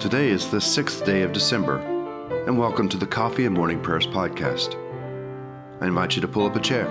[0.00, 1.78] Today is the sixth day of December,
[2.46, 4.76] and welcome to the Coffee and Morning Prayers podcast.
[5.80, 6.86] I invite you to pull up a chair,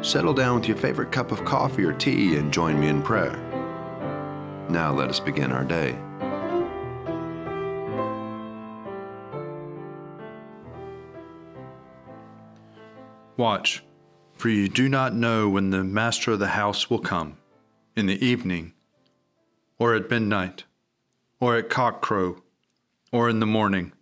[0.00, 3.36] settle down with your favorite cup of coffee or tea, and join me in prayer.
[4.70, 5.98] Now let us begin our day.
[13.36, 13.84] Watch,
[14.32, 17.36] for you do not know when the master of the house will come,
[17.94, 18.72] in the evening,
[19.78, 20.64] or at midnight,
[21.40, 22.40] or at cockcrow,
[23.10, 23.92] or in the morning,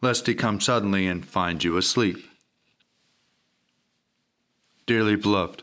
[0.00, 2.16] lest he come suddenly and find you asleep.
[4.86, 5.62] Dearly beloved,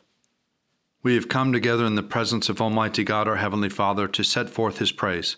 [1.01, 4.49] we have come together in the presence of Almighty God our Heavenly Father to set
[4.49, 5.35] forth His praise,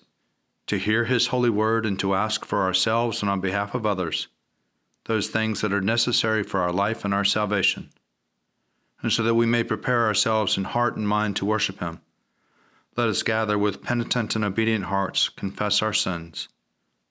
[0.67, 4.27] to hear His holy word, and to ask for ourselves and on behalf of others
[5.05, 7.89] those things that are necessary for our life and our salvation,
[9.01, 12.01] and so that we may prepare ourselves in heart and mind to worship Him.
[12.97, 16.47] Let us gather with penitent and obedient hearts, confess our sins,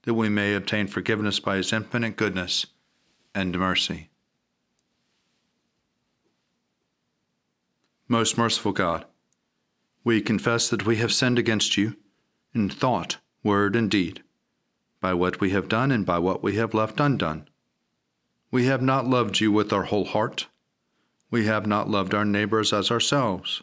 [0.05, 2.67] that we may obtain forgiveness by His infinite goodness
[3.35, 4.09] and mercy.
[8.09, 9.05] Most merciful God,
[10.05, 11.97] we confess that we have sinned against you
[12.55, 14.23] in thought, word, and deed,
[15.01, 17.49] by what we have done and by what we have left undone.
[18.51, 20.47] We have not loved you with our whole heart.
[21.31, 23.63] We have not loved our neighbors as ourselves.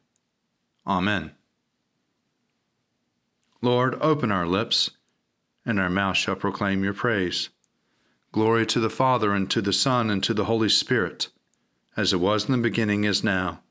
[0.85, 1.31] Amen.
[3.61, 4.91] Lord, open our lips,
[5.65, 7.49] and our mouth shall proclaim your praise.
[8.31, 11.27] Glory to the Father, and to the Son, and to the Holy Spirit,
[11.95, 13.61] as it was in the beginning, is now,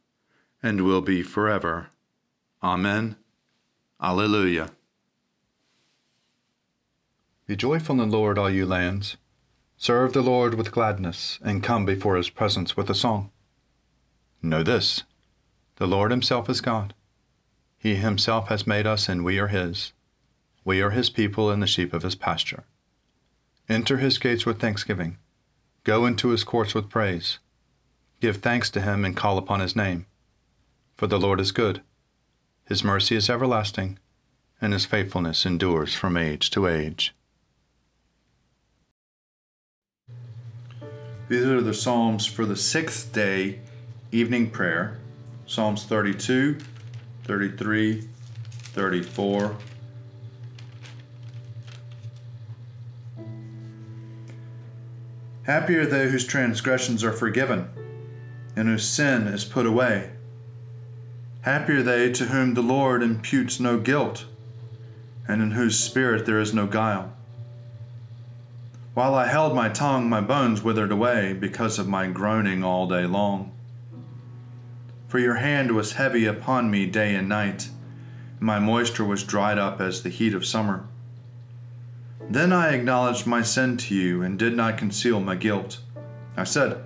[0.62, 1.88] and will be forever.
[2.62, 3.16] Amen.
[4.00, 4.70] Alleluia.
[7.46, 9.16] Be joyful in the Lord, all you lands.
[9.76, 13.32] Serve the Lord with gladness, and come before his presence with a song.
[14.40, 15.02] Know this
[15.76, 16.94] the Lord himself is God.
[17.80, 19.92] He himself has made us, and we are his.
[20.66, 22.64] We are his people and the sheep of his pasture.
[23.70, 25.16] Enter his gates with thanksgiving.
[25.82, 27.38] Go into his courts with praise.
[28.20, 30.04] Give thanks to him and call upon his name.
[30.94, 31.80] For the Lord is good.
[32.66, 33.98] His mercy is everlasting,
[34.60, 37.14] and his faithfulness endures from age to age.
[41.30, 43.60] These are the Psalms for the sixth day
[44.12, 44.98] evening prayer
[45.46, 46.58] Psalms 32,
[47.30, 48.08] 33,
[48.72, 49.56] 34.
[55.44, 57.68] Happy are they whose transgressions are forgiven
[58.56, 60.10] and whose sin is put away.
[61.42, 64.24] Happy are they to whom the Lord imputes no guilt
[65.28, 67.12] and in whose spirit there is no guile.
[68.94, 73.06] While I held my tongue, my bones withered away because of my groaning all day
[73.06, 73.52] long.
[75.10, 77.68] For your hand was heavy upon me day and night,
[78.38, 80.86] and my moisture was dried up as the heat of summer.
[82.28, 85.80] Then I acknowledged my sin to you and did not conceal my guilt.
[86.36, 86.84] I said,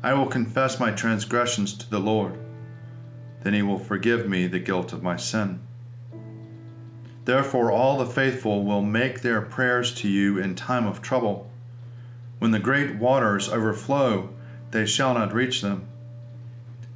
[0.00, 2.38] I will confess my transgressions to the Lord.
[3.42, 5.58] Then he will forgive me the guilt of my sin.
[7.24, 11.50] Therefore, all the faithful will make their prayers to you in time of trouble.
[12.38, 14.30] When the great waters overflow,
[14.70, 15.88] they shall not reach them.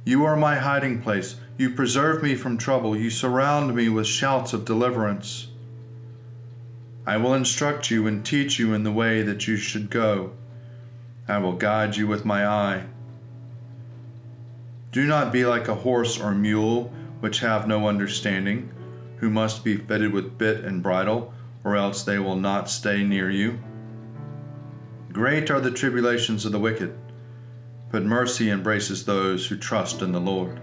[0.03, 1.35] You are my hiding place.
[1.57, 2.97] You preserve me from trouble.
[2.97, 5.47] You surround me with shouts of deliverance.
[7.05, 10.31] I will instruct you and teach you in the way that you should go.
[11.27, 12.85] I will guide you with my eye.
[14.91, 18.71] Do not be like a horse or mule, which have no understanding
[19.17, 21.31] who must be fitted with bit and bridle,
[21.63, 23.59] or else they will not stay near you.
[25.13, 26.97] Great are the tribulations of the wicked,
[27.91, 30.59] but mercy embraces those who trust in the Lord.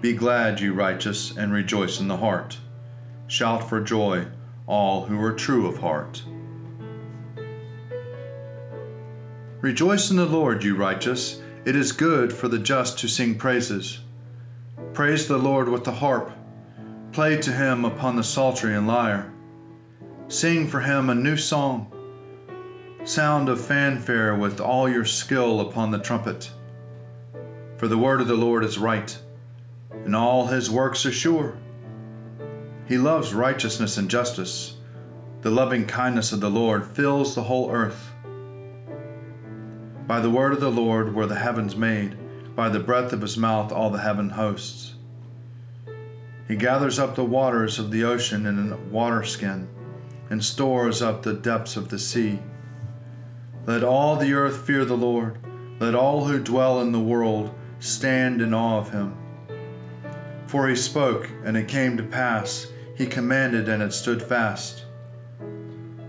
[0.00, 2.58] Be glad, you righteous, and rejoice in the heart.
[3.26, 4.26] Shout for joy,
[4.66, 6.22] all who are true of heart.
[9.60, 11.40] Rejoice in the Lord, you righteous.
[11.64, 14.00] It is good for the just to sing praises.
[14.92, 16.32] Praise the Lord with the harp
[17.12, 19.32] Play to him upon the psaltery and lyre.
[20.28, 21.92] Sing for him a new song.
[23.08, 26.50] Sound of fanfare with all your skill upon the trumpet.
[27.78, 29.18] For the word of the Lord is right,
[30.04, 31.56] and all his works are sure.
[32.86, 34.76] He loves righteousness and justice.
[35.40, 38.12] The loving kindness of the Lord fills the whole earth.
[40.06, 42.14] By the word of the Lord were the heavens made,
[42.54, 44.96] by the breath of his mouth all the heaven hosts.
[46.46, 49.66] He gathers up the waters of the ocean in a waterskin,
[50.28, 52.40] and stores up the depths of the sea.
[53.68, 55.36] Let all the earth fear the Lord.
[55.78, 59.14] Let all who dwell in the world stand in awe of him.
[60.46, 62.68] For he spoke, and it came to pass.
[62.96, 64.86] He commanded, and it stood fast.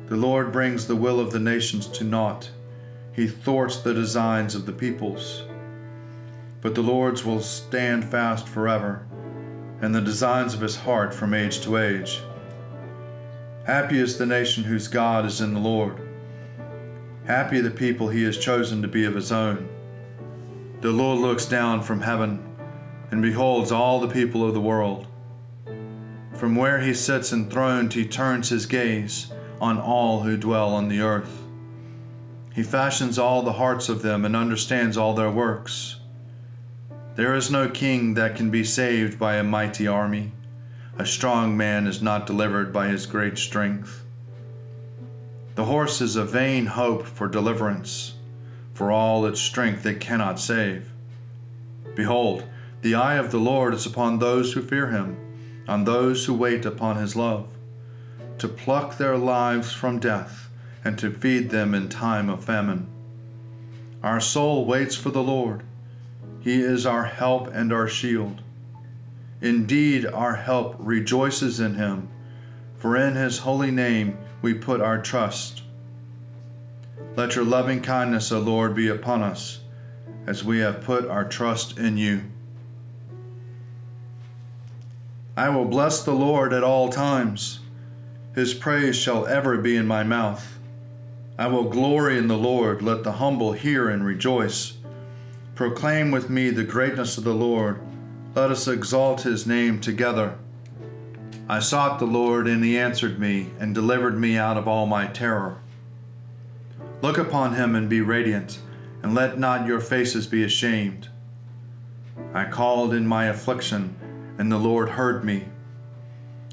[0.06, 2.50] The Lord brings the will of the nations to naught.
[3.12, 5.44] He thwarts the designs of the peoples.
[6.62, 9.06] But the Lord's will stand fast forever,
[9.82, 12.22] and the designs of his heart from age to age.
[13.66, 16.09] Happy is the nation whose God is in the Lord.
[17.30, 19.70] Happy the people he has chosen to be of his own.
[20.82, 22.44] The Lord looks down from heaven
[23.12, 25.06] and beholds all the people of the world.
[26.34, 29.32] From where he sits enthroned, he turns his gaze
[29.62, 31.44] on all who dwell on the earth.
[32.52, 35.98] He fashions all the hearts of them and understands all their works.
[37.14, 40.32] There is no king that can be saved by a mighty army.
[40.98, 44.04] A strong man is not delivered by his great strength.
[45.60, 48.14] The horse is a vain hope for deliverance.
[48.74, 50.90] For all its strength it cannot save.
[51.98, 52.46] Behold,
[52.82, 55.18] the eye of the Lord is upon those who fear him,
[55.68, 57.50] on those who wait upon his love,
[58.38, 60.48] to pluck their lives from death
[60.86, 62.88] and to feed them in time of famine.
[64.02, 65.64] Our soul waits for the Lord.
[66.40, 68.44] He is our help and our shield.
[69.42, 72.08] Indeed, our help rejoices in him,
[72.78, 75.64] for in his holy name we put our trust.
[77.16, 79.62] Let your loving kindness, O Lord, be upon us,
[80.26, 82.22] as we have put our trust in you.
[85.36, 87.60] I will bless the Lord at all times.
[88.36, 90.60] His praise shall ever be in my mouth.
[91.38, 92.82] I will glory in the Lord.
[92.82, 94.78] Let the humble hear and rejoice.
[95.56, 97.80] Proclaim with me the greatness of the Lord.
[98.36, 100.38] Let us exalt his name together.
[101.52, 105.08] I sought the Lord, and he answered me, and delivered me out of all my
[105.08, 105.58] terror.
[107.02, 108.60] Look upon him and be radiant,
[109.02, 111.08] and let not your faces be ashamed.
[112.36, 113.96] I called in my affliction,
[114.38, 115.46] and the Lord heard me,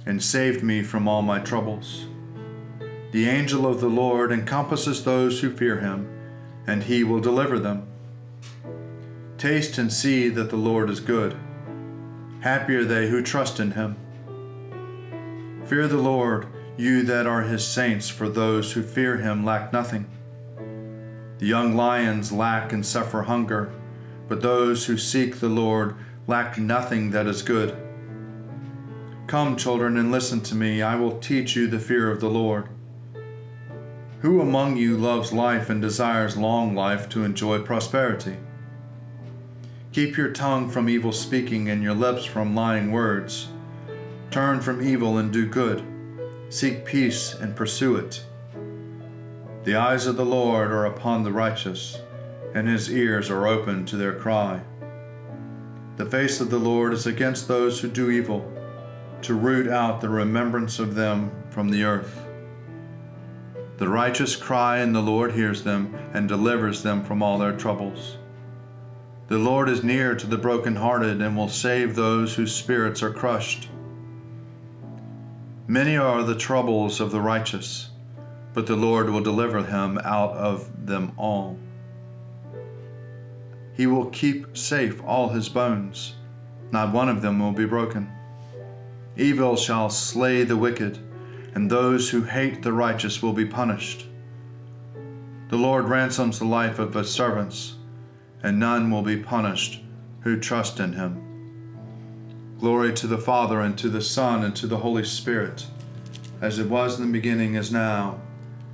[0.07, 2.07] and saved me from all my troubles.
[3.13, 6.09] The angel of the Lord encompasses those who fear him,
[6.67, 7.87] and he will deliver them.
[9.37, 11.37] Taste and see that the Lord is good.
[12.41, 13.97] Happy are they who trust in him.
[15.67, 16.47] Fear the Lord,
[16.77, 20.07] you that are his saints, for those who fear him lack nothing.
[21.39, 23.73] The young lions lack and suffer hunger,
[24.29, 25.97] but those who seek the Lord
[26.29, 27.77] lack nothing that is good.
[29.27, 30.83] Come, children, and listen to me.
[30.83, 32.69] I will teach you the fear of the Lord.
[34.21, 38.37] Who among you loves life and desires long life to enjoy prosperity?
[39.91, 43.49] Keep your tongue from evil speaking and your lips from lying words.
[44.31, 45.83] Turn from evil and do good.
[46.49, 48.25] Seek peace and pursue it.
[49.65, 51.99] The eyes of the Lord are upon the righteous,
[52.55, 54.63] and his ears are open to their cry.
[55.97, 58.53] The face of the Lord is against those who do evil,
[59.23, 62.23] to root out the remembrance of them from the earth.
[63.79, 68.19] The righteous cry, and the Lord hears them and delivers them from all their troubles.
[69.29, 73.69] The Lord is near to the brokenhearted and will save those whose spirits are crushed.
[75.69, 77.91] Many are the troubles of the righteous,
[78.55, 81.59] but the Lord will deliver him out of them all.
[83.75, 86.15] He will keep safe all his bones,
[86.71, 88.11] not one of them will be broken.
[89.17, 90.99] Evil shall slay the wicked
[91.57, 94.05] and those who hate the righteous will be punished.
[95.49, 97.77] The Lord ransoms the life of his servants,
[98.43, 99.81] and none will be punished
[100.21, 101.36] who trust in him.
[102.59, 105.67] Glory to the Father, and to the Son, and to the Holy Spirit,
[106.41, 108.21] as it was in the beginning, is now,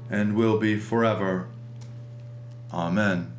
[0.09, 1.49] and will be forever.
[2.73, 3.33] Amen.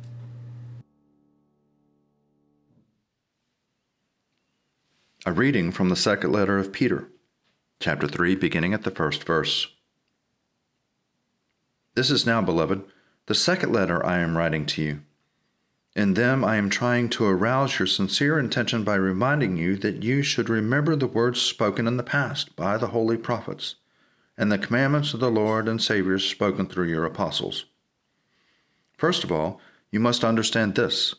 [5.26, 7.08] A reading from the second letter of Peter
[7.80, 9.68] chapter 3, beginning at the first verse.
[11.94, 12.82] This is now, beloved,
[13.26, 15.00] the second letter I am writing to you.
[15.94, 20.22] In them I am trying to arouse your sincere intention by reminding you that you
[20.22, 23.76] should remember the words spoken in the past by the holy prophets,
[24.36, 27.66] and the commandments of the Lord and Savior spoken through your apostles.
[28.96, 29.60] First of all,
[29.90, 31.14] you must understand this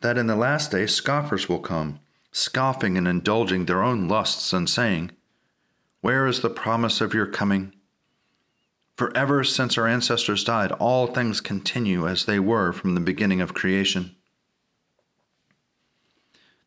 [0.00, 2.00] that in the last day scoffers will come,
[2.32, 5.10] scoffing and indulging their own lusts, and saying,
[6.00, 7.74] where is the promise of your coming?
[9.00, 13.40] For ever since our ancestors died, all things continue as they were from the beginning
[13.40, 14.14] of creation.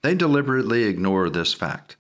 [0.02, 1.96] They deliberately ignore this fact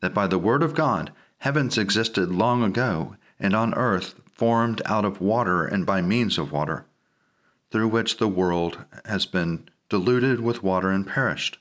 [0.00, 5.06] that by the Word of God, heavens existed long ago, and on earth formed out
[5.06, 6.84] of water and by means of water,
[7.70, 11.56] through which the world has been diluted with water and perished.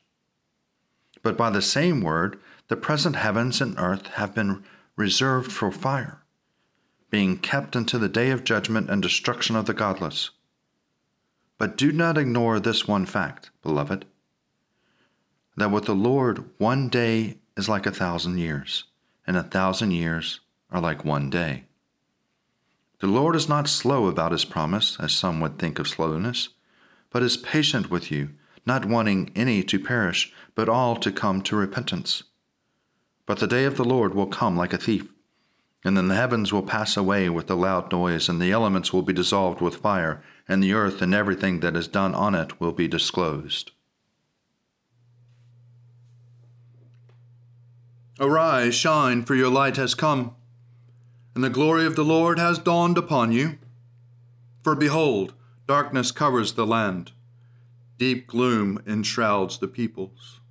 [1.23, 4.65] But by the same Word, the present heavens and earth have been
[4.97, 6.23] reserved for fire
[7.09, 10.31] being kept unto the day of judgment and destruction of the godless.
[11.57, 14.05] But do not ignore this one fact, beloved,
[15.55, 18.83] that with the Lord one day is like a thousand years,
[19.25, 21.63] and a thousand years are like one day.
[22.99, 26.49] The Lord is not slow about his promise, as some would think of slowness,
[27.09, 28.29] but is patient with you,
[28.65, 32.23] not wanting any to perish, but all to come to repentance.
[33.25, 35.07] But the day of the Lord will come like a thief
[35.87, 39.01] and then the heavens will pass away with a loud noise, and the elements will
[39.01, 42.73] be dissolved with fire, and the earth and everything that is done on it will
[42.73, 43.71] be disclosed.
[48.19, 50.35] Arise, shine, for your light has come,
[51.33, 53.57] and the glory of the Lord has dawned upon you.
[54.63, 55.33] For behold,
[55.67, 57.13] darkness covers the land,
[57.97, 60.41] deep gloom enshrouds the peoples.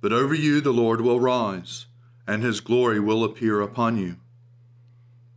[0.00, 1.86] But over you the Lord will rise
[2.26, 4.16] and his glory will appear upon you.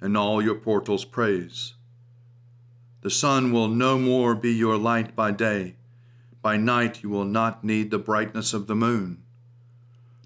[0.00, 1.74] and all your portals praise.
[3.00, 5.76] The sun will no more be your light by day.
[6.42, 9.22] By night you will not need the brightness of the moon.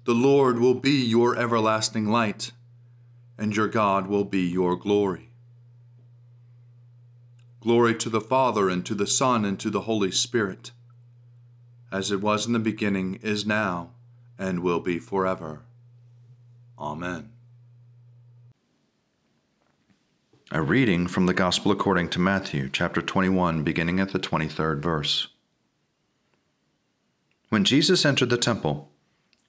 [0.05, 2.51] The Lord will be your everlasting light,
[3.37, 5.29] and your God will be your glory.
[7.61, 10.71] Glory to the Father, and to the Son, and to the Holy Spirit,
[11.91, 13.91] as it was in the beginning, is now,
[14.37, 15.61] and will be forever.
[16.77, 17.32] Amen.
[20.55, 25.29] A reading from the Gospel according to Matthew, chapter 21, beginning at the 23rd verse.
[27.49, 28.91] When Jesus entered the temple,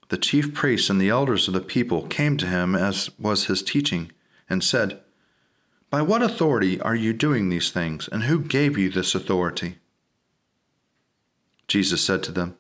[0.08, 3.62] the chief priests and the elders of the people came to him, as was his
[3.62, 4.12] teaching,
[4.48, 4.98] and said,
[5.90, 9.76] By what authority are you doing these things, and who gave you this authority?
[11.68, 12.56] Jesus said to them,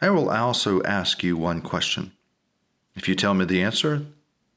[0.00, 2.12] I will also ask you one question.
[2.94, 4.06] If you tell me the answer,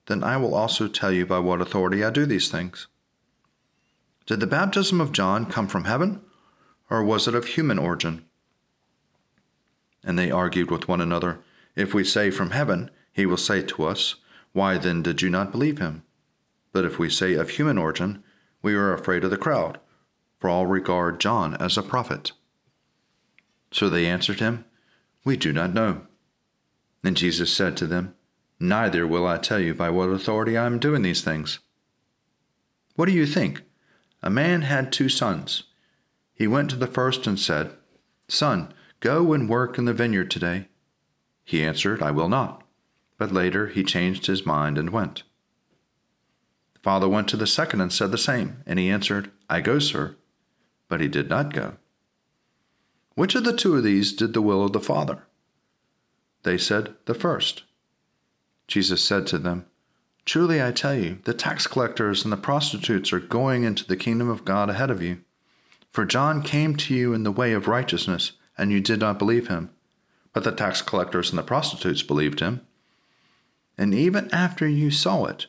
[0.05, 2.85] then I will also tell you by what authority I do these things.
[4.29, 6.21] Did the baptism of John come from heaven,
[6.87, 8.25] or was it of human origin?
[10.03, 11.39] And they argued with one another,
[11.75, 14.17] If we say from heaven, he will say to us,
[14.51, 16.03] Why then did you not believe him?
[16.71, 18.23] But if we say of human origin,
[18.61, 19.79] we are afraid of the crowd,
[20.37, 22.31] for all regard John as a prophet.
[23.71, 24.63] So they answered him,
[25.25, 26.03] We do not know.
[27.01, 28.13] Then Jesus said to them,
[28.59, 31.57] Neither will I tell you by what authority I am doing these things.
[32.93, 33.63] What do you think?
[34.21, 35.63] A man had two sons.
[36.33, 37.73] He went to the first and said,
[38.27, 40.67] Son, go and work in the vineyard today.
[41.43, 42.63] He answered, I will not.
[43.17, 45.23] But later he changed his mind and went.
[46.73, 49.79] The father went to the second and said the same, and he answered, I go,
[49.79, 50.15] sir.
[50.87, 51.77] But he did not go.
[53.15, 55.23] Which of the two of these did the will of the father?
[56.43, 57.63] They said, The first.
[58.67, 59.65] Jesus said to them,
[60.29, 64.29] Truly I tell you, the tax collectors and the prostitutes are going into the kingdom
[64.29, 65.21] of God ahead of you.
[65.91, 69.47] For John came to you in the way of righteousness, and you did not believe
[69.47, 69.71] him.
[70.31, 72.61] But the tax collectors and the prostitutes believed him.
[73.75, 75.47] And even after you saw it,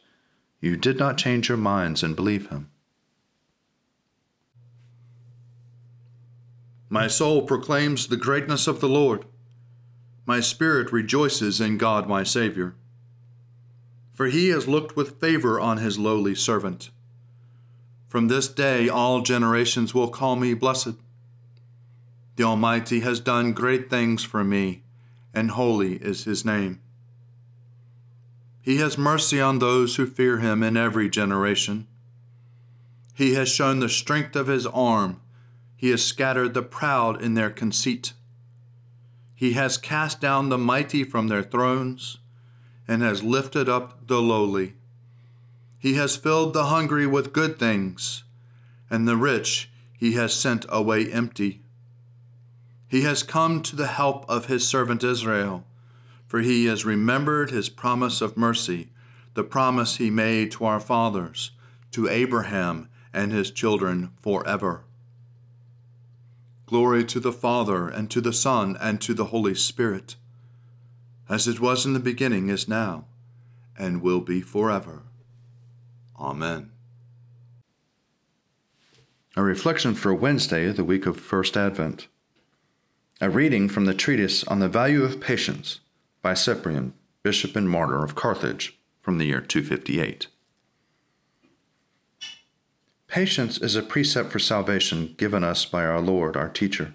[0.62, 2.70] you did not change your minds and believe him.
[6.88, 9.26] My soul proclaims the greatness of the Lord.
[10.24, 12.76] My spirit rejoices in God my Savior
[14.20, 16.90] for he has looked with favor on his lowly servant.
[18.06, 20.96] From this day all generations will call me blessed.
[22.36, 24.82] The Almighty has done great things for me,
[25.32, 26.80] and holy is his name.
[28.60, 31.86] He has mercy on those who fear him in every generation.
[33.14, 35.18] He has shown the strength of his arm.
[35.78, 38.12] He has scattered the proud in their conceit.
[39.34, 42.18] He has cast down the mighty from their thrones
[42.90, 44.74] and has lifted up the lowly.
[45.78, 48.24] he has filled the hungry with good things,
[48.90, 51.62] and the rich he has sent away empty.
[52.88, 55.64] He has come to the help of his servant Israel,
[56.26, 58.88] for he has remembered his promise of mercy,
[59.34, 61.52] the promise he made to our fathers,
[61.92, 64.82] to Abraham and his children forever.
[66.66, 70.16] Glory to the Father, and to the Son, and to the Holy Spirit,
[71.30, 73.04] as it was in the beginning, is now,
[73.78, 75.04] and will be forever.
[76.18, 76.70] Amen.
[79.36, 82.08] A reflection for Wednesday, the week of First Advent.
[83.20, 85.78] A reading from the treatise on the value of patience
[86.20, 90.26] by Cyprian, bishop and martyr of Carthage, from the year 258.
[93.06, 96.94] Patience is a precept for salvation given us by our Lord, our teacher.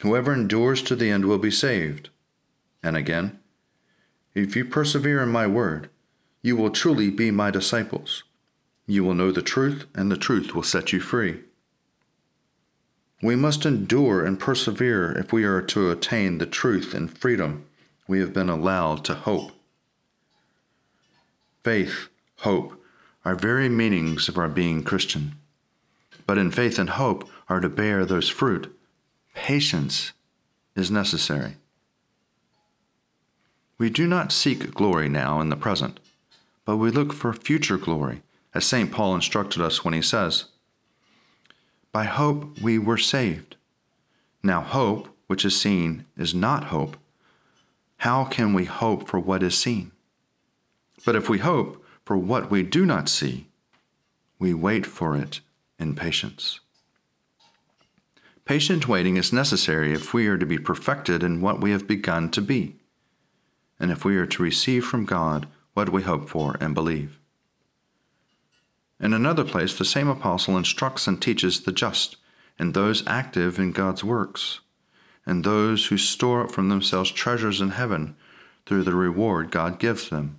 [0.00, 2.10] Whoever endures to the end will be saved.
[2.82, 3.38] And again,
[4.34, 5.90] if you persevere in my word,
[6.42, 8.24] you will truly be my disciples.
[8.86, 11.40] You will know the truth, and the truth will set you free.
[13.22, 17.66] We must endure and persevere if we are to attain the truth and freedom
[18.08, 19.52] we have been allowed to hope.
[21.62, 22.08] Faith,
[22.38, 22.82] hope,
[23.24, 25.34] are very meanings of our being Christian.
[26.26, 28.74] But in faith and hope are to bear those fruit.
[29.34, 30.12] Patience
[30.74, 31.56] is necessary.
[33.80, 35.98] We do not seek glory now in the present
[36.70, 38.22] but we look for future glory,
[38.54, 38.92] as St.
[38.92, 40.44] Paul instructed us when he says,
[41.90, 43.56] By hope we were saved.
[44.40, 46.96] Now, hope, which is seen, is not hope.
[47.96, 49.90] How can we hope for what is seen?
[51.04, 53.48] But if we hope for what we do not see,
[54.38, 55.40] we wait for it
[55.76, 56.60] in patience.
[58.44, 62.30] Patient waiting is necessary if we are to be perfected in what we have begun
[62.30, 62.76] to be,
[63.80, 67.18] and if we are to receive from God what we hope for and believe.
[69.00, 72.16] In another place, the same apostle instructs and teaches the just
[72.58, 74.60] and those active in God's works,
[75.24, 78.14] and those who store up from themselves treasures in heaven
[78.66, 80.38] through the reward God gives them.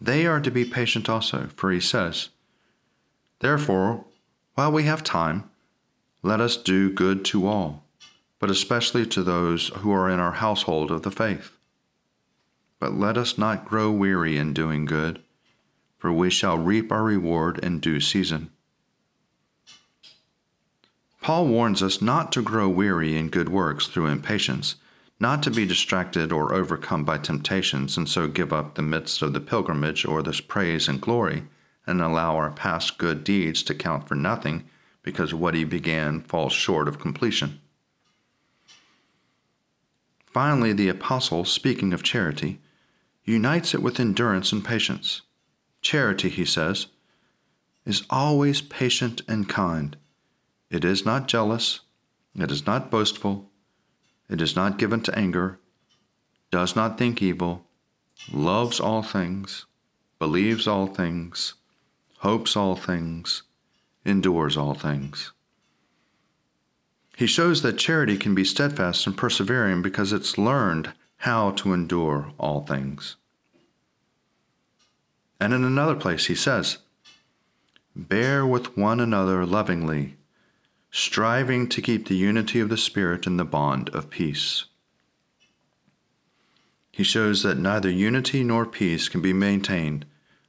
[0.00, 2.30] They are to be patient also, for he says,
[3.38, 4.04] Therefore,
[4.54, 5.48] while we have time,
[6.22, 7.84] let us do good to all,
[8.40, 11.53] but especially to those who are in our household of the faith.
[12.84, 15.22] But let us not grow weary in doing good,
[15.96, 18.50] for we shall reap our reward in due season.
[21.22, 24.74] Paul warns us not to grow weary in good works through impatience,
[25.18, 29.32] not to be distracted or overcome by temptations, and so give up the midst of
[29.32, 31.44] the pilgrimage or this praise and glory,
[31.86, 34.68] and allow our past good deeds to count for nothing
[35.02, 37.62] because what he began falls short of completion.
[40.26, 42.60] Finally, the apostle, speaking of charity,
[43.24, 45.22] unites it with endurance and patience.
[45.80, 46.86] Charity, he says,
[47.84, 49.96] is always patient and kind.
[50.70, 51.80] It is not jealous,
[52.34, 53.50] it is not boastful,
[54.28, 55.58] it is not given to anger,
[56.50, 57.66] does not think evil,
[58.32, 59.66] loves all things,
[60.18, 61.54] believes all things,
[62.18, 63.42] hopes all things,
[64.04, 65.32] endures all things.
[67.16, 70.92] He shows that charity can be steadfast and persevering because it's learned
[71.24, 73.16] how to endure all things.
[75.40, 76.78] And in another place, he says,
[77.96, 80.18] Bear with one another lovingly,
[80.90, 84.66] striving to keep the unity of the Spirit in the bond of peace.
[86.92, 90.04] He shows that neither unity nor peace can be maintained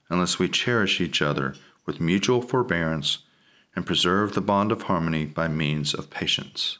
[0.10, 3.20] unless we cherish each other with mutual forbearance
[3.78, 6.80] and preserve the bond of harmony by means of patience.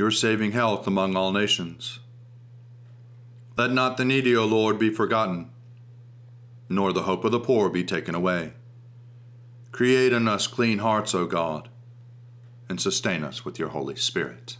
[0.00, 2.00] your saving health among all nations.
[3.58, 5.50] Let not the needy, O Lord, be forgotten,
[6.70, 8.54] nor the hope of the poor be taken away.
[9.72, 11.68] Create in us clean hearts, O God,
[12.66, 14.56] and sustain us with your Holy Spirit.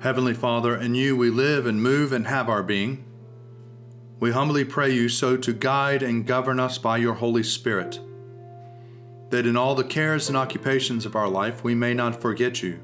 [0.00, 3.02] Heavenly Father, in you we live and move and have our being.
[4.20, 7.98] We humbly pray you so to guide and govern us by your Holy Spirit,
[9.32, 12.78] that in all the cares and occupations of our life we may not forget you,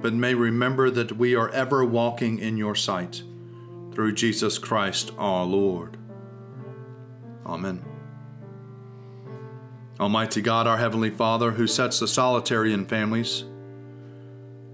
[0.00, 3.22] but may remember that we are ever walking in your sight,
[3.92, 5.98] through Jesus Christ our Lord.
[7.44, 7.84] Amen.
[10.00, 13.44] Almighty God, our Heavenly Father, who sets the solitary in families,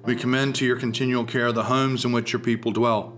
[0.04, 3.17] we commend to your continual care the homes in which your people dwell.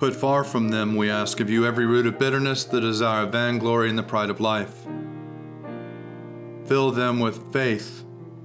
[0.00, 3.32] Put far from them, we ask of you, every root of bitterness, the desire of
[3.32, 4.86] vainglory, and the pride of life.
[6.64, 8.02] Fill them with faith,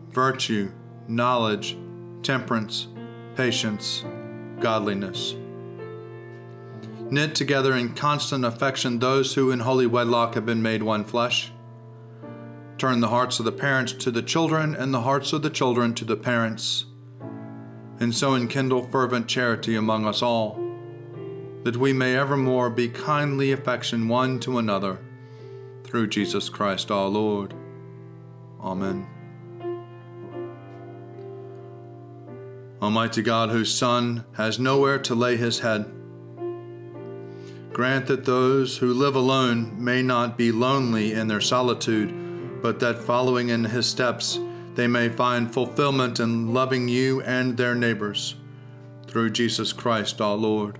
[0.10, 0.72] virtue,
[1.08, 1.78] knowledge,
[2.24, 2.88] temperance,
[3.36, 4.04] patience,
[4.60, 5.36] godliness.
[7.10, 11.52] Knit together in constant affection those who in holy wedlock have been made one flesh
[12.78, 15.94] Turn the hearts of the parents to the children, and the hearts of the children
[15.94, 16.86] to the parents,
[18.02, 20.65] and so enkindle fervent charity among us all,
[21.66, 25.00] that we may evermore be kindly affection one to another,
[25.84, 27.56] through Jesus Christ our Lord.
[28.62, 29.08] Amen.
[32.84, 35.92] Almighty God, whose Son has nowhere to lay his head,
[37.74, 43.00] grant that those who live alone may not be lonely in their solitude but that
[43.00, 44.40] following in his steps,
[44.76, 48.36] they may find fulfillment in loving you and their neighbors.
[49.08, 50.80] Through Jesus Christ our Lord.